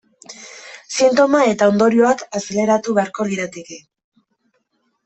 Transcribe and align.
Sintoma 0.95 1.43
eta 1.51 1.69
ondorioak 1.73 2.25
azaleratu 2.41 2.99
beharko 3.01 3.31
lirateke. 3.31 3.83